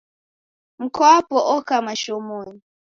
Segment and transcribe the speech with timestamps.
[0.81, 2.61] Mkwapo oka mashomonyi.